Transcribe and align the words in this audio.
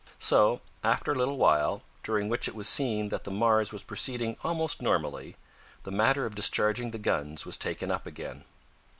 So, 0.17 0.61
after 0.83 1.11
a 1.11 1.15
little 1.15 1.37
while, 1.37 1.83
during 2.01 2.27
which 2.27 2.47
it 2.47 2.55
was 2.55 2.67
seen 2.67 3.09
that 3.09 3.23
the 3.23 3.29
Mars 3.29 3.71
was 3.71 3.83
proceeding 3.83 4.35
almost 4.43 4.81
normally, 4.81 5.35
the 5.83 5.91
matter 5.91 6.25
of 6.25 6.33
discharging 6.33 6.89
the 6.89 6.97
guns 6.97 7.45
was 7.45 7.55
taken 7.55 7.91
up 7.91 8.07
again. 8.07 8.43